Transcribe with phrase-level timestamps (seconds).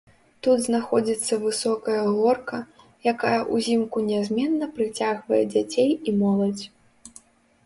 [0.45, 2.57] Тут знаходзіцца высокая горка,
[3.11, 6.65] якая ўзімку нязменна прыцягвае дзяцей і моладзь.